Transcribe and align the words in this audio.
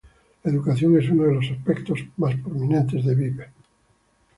La 0.41 0.49
educación 0.49 0.97
es 0.97 1.07
uno 1.11 1.25
de 1.25 1.35
los 1.35 1.45
aspectos 1.51 1.99
más 2.17 2.33
prominentes 2.41 3.05
en 3.05 3.17
Beebe. 3.19 3.51